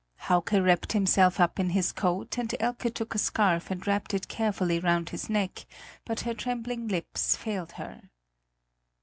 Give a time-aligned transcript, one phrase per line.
[0.21, 4.27] Hauke wrapped himself up in his coat, and Elke took a scarf and wrapped it
[4.27, 5.67] carefully round his neck,
[6.05, 8.09] but her trembling lips failed her.